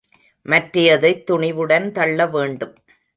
மற்றையதைத் 0.45 1.23
துணிவுடன் 1.31 1.91
தள்ளவேண்டும். 1.91 2.73